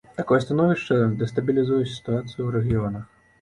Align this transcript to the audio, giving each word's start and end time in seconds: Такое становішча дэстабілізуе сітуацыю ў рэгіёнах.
Такое 0.19 0.37
становішча 0.45 0.97
дэстабілізуе 1.19 1.79
сітуацыю 1.93 2.33
ў 2.33 2.49
рэгіёнах. 2.57 3.07